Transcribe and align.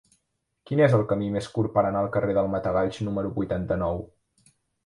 Quin 0.69 0.79
és 0.85 0.95
el 0.99 1.03
camí 1.11 1.27
més 1.35 1.49
curt 1.57 1.71
per 1.77 1.83
anar 1.89 2.01
al 2.05 2.09
carrer 2.17 2.39
del 2.39 2.51
Matagalls 2.57 3.01
número 3.09 3.33
vuitanta-nou? 3.37 4.03